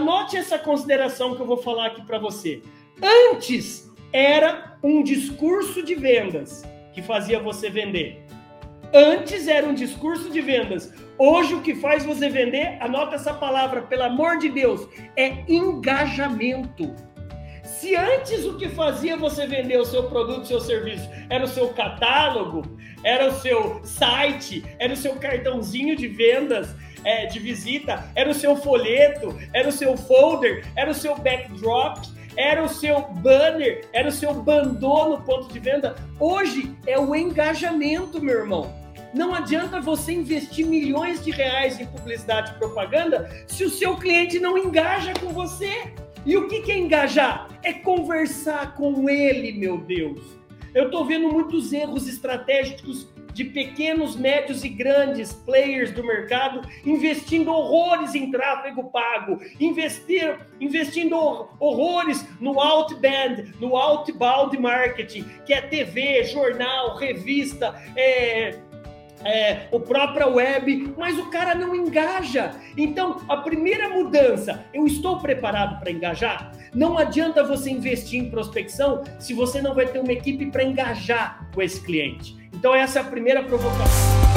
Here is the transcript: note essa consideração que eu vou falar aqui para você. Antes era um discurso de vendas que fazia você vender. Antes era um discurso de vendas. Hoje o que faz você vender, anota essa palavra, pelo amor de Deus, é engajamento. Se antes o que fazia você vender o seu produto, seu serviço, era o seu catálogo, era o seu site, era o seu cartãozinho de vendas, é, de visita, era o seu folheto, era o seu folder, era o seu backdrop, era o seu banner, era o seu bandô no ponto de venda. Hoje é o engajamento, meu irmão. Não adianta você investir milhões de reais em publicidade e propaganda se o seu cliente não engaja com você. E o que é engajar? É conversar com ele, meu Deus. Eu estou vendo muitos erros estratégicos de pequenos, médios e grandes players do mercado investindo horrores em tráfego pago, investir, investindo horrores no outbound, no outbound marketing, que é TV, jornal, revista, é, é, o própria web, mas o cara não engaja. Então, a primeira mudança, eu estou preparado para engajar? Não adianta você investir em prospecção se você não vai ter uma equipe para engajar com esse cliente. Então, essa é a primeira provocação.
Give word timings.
note 0.00 0.36
essa 0.36 0.58
consideração 0.58 1.34
que 1.34 1.42
eu 1.42 1.46
vou 1.46 1.56
falar 1.56 1.86
aqui 1.86 2.02
para 2.04 2.18
você. 2.18 2.62
Antes 3.02 3.90
era 4.12 4.76
um 4.82 5.02
discurso 5.02 5.82
de 5.82 5.94
vendas 5.94 6.62
que 6.92 7.02
fazia 7.02 7.40
você 7.40 7.68
vender. 7.68 8.24
Antes 8.92 9.48
era 9.48 9.66
um 9.66 9.74
discurso 9.74 10.30
de 10.30 10.40
vendas. 10.40 10.92
Hoje 11.18 11.54
o 11.54 11.60
que 11.60 11.74
faz 11.74 12.04
você 12.04 12.28
vender, 12.28 12.78
anota 12.80 13.16
essa 13.16 13.34
palavra, 13.34 13.82
pelo 13.82 14.04
amor 14.04 14.38
de 14.38 14.48
Deus, 14.48 14.86
é 15.16 15.44
engajamento. 15.48 16.94
Se 17.80 17.96
antes 17.96 18.44
o 18.44 18.56
que 18.56 18.68
fazia 18.68 19.16
você 19.16 19.46
vender 19.46 19.78
o 19.78 19.84
seu 19.84 20.04
produto, 20.04 20.46
seu 20.46 20.60
serviço, 20.60 21.08
era 21.28 21.44
o 21.44 21.48
seu 21.48 21.68
catálogo, 21.70 22.62
era 23.02 23.26
o 23.26 23.40
seu 23.40 23.84
site, 23.84 24.64
era 24.78 24.92
o 24.92 24.96
seu 24.96 25.16
cartãozinho 25.16 25.96
de 25.96 26.06
vendas, 26.06 26.68
é, 27.04 27.26
de 27.26 27.40
visita, 27.40 28.04
era 28.14 28.30
o 28.30 28.34
seu 28.34 28.56
folheto, 28.56 29.36
era 29.52 29.68
o 29.68 29.72
seu 29.72 29.96
folder, 29.96 30.64
era 30.76 30.90
o 30.90 30.94
seu 30.94 31.16
backdrop, 31.16 31.98
era 32.36 32.62
o 32.62 32.68
seu 32.68 33.00
banner, 33.00 33.84
era 33.92 34.08
o 34.08 34.12
seu 34.12 34.32
bandô 34.32 35.08
no 35.08 35.22
ponto 35.22 35.52
de 35.52 35.58
venda. 35.58 35.96
Hoje 36.20 36.72
é 36.86 36.98
o 36.98 37.14
engajamento, 37.14 38.22
meu 38.22 38.38
irmão. 38.38 38.72
Não 39.12 39.34
adianta 39.34 39.80
você 39.80 40.12
investir 40.12 40.64
milhões 40.64 41.24
de 41.24 41.32
reais 41.32 41.80
em 41.80 41.86
publicidade 41.86 42.52
e 42.52 42.58
propaganda 42.58 43.28
se 43.48 43.64
o 43.64 43.70
seu 43.70 43.96
cliente 43.96 44.38
não 44.38 44.56
engaja 44.56 45.12
com 45.14 45.32
você. 45.32 45.92
E 46.26 46.36
o 46.36 46.48
que 46.48 46.70
é 46.70 46.78
engajar? 46.78 47.48
É 47.62 47.72
conversar 47.72 48.74
com 48.74 49.08
ele, 49.08 49.52
meu 49.52 49.78
Deus. 49.78 50.20
Eu 50.74 50.86
estou 50.86 51.04
vendo 51.04 51.28
muitos 51.28 51.72
erros 51.72 52.08
estratégicos 52.08 53.06
de 53.34 53.44
pequenos, 53.44 54.16
médios 54.16 54.64
e 54.64 54.68
grandes 54.68 55.32
players 55.32 55.90
do 55.90 56.04
mercado 56.04 56.66
investindo 56.86 57.52
horrores 57.52 58.14
em 58.14 58.30
tráfego 58.30 58.84
pago, 58.90 59.40
investir, 59.58 60.38
investindo 60.60 61.16
horrores 61.58 62.26
no 62.40 62.60
outbound, 62.60 63.54
no 63.60 63.76
outbound 63.76 64.56
marketing, 64.56 65.24
que 65.44 65.52
é 65.52 65.60
TV, 65.60 66.24
jornal, 66.24 66.96
revista, 66.96 67.74
é, 67.96 68.60
é, 69.24 69.68
o 69.70 69.80
própria 69.80 70.26
web, 70.26 70.94
mas 70.96 71.18
o 71.18 71.30
cara 71.30 71.54
não 71.54 71.74
engaja. 71.74 72.52
Então, 72.76 73.20
a 73.28 73.38
primeira 73.38 73.88
mudança, 73.88 74.64
eu 74.72 74.86
estou 74.86 75.18
preparado 75.18 75.80
para 75.80 75.90
engajar? 75.90 76.52
Não 76.74 76.98
adianta 76.98 77.42
você 77.42 77.70
investir 77.70 78.20
em 78.20 78.30
prospecção 78.30 79.02
se 79.18 79.32
você 79.32 79.62
não 79.62 79.74
vai 79.74 79.86
ter 79.86 80.00
uma 80.00 80.12
equipe 80.12 80.46
para 80.46 80.64
engajar 80.64 81.48
com 81.54 81.62
esse 81.62 81.80
cliente. 81.80 82.36
Então, 82.52 82.74
essa 82.74 82.98
é 82.98 83.02
a 83.02 83.04
primeira 83.04 83.42
provocação. 83.42 84.33